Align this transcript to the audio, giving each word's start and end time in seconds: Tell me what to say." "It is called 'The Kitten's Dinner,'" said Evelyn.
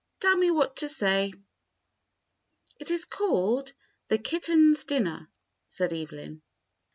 Tell 0.19 0.35
me 0.35 0.49
what 0.49 0.77
to 0.77 0.89
say." 0.89 1.31
"It 2.79 2.89
is 2.89 3.05
called 3.05 3.71
'The 4.07 4.17
Kitten's 4.17 4.83
Dinner,'" 4.83 5.29
said 5.77 5.93
Evelyn. 5.93 6.41